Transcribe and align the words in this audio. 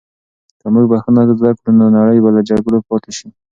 که 0.59 0.67
موږ 0.73 0.85
بښنه 0.91 1.21
زده 1.39 1.49
کړو، 1.57 1.71
نو 1.79 1.85
نړۍ 1.97 2.17
به 2.23 2.29
له 2.35 2.41
جګړو 2.49 2.85
پاکه 2.87 3.11
شي. 3.17 3.27